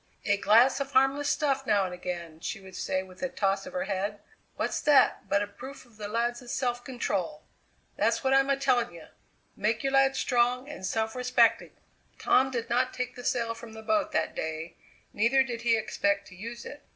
[0.25, 3.73] "A glass of harmless stuff now and again," she would say with a toss of
[3.73, 4.17] her head;
[4.55, 7.43] "what's that but a proof of the lads' self control?
[7.97, 9.09] That's what I'm a telling you:
[9.55, 11.73] make your lads strong and self respecting."
[12.17, 14.75] Tom did not take the sail from the boat that day,
[15.13, 16.81] neither did he expect to use it.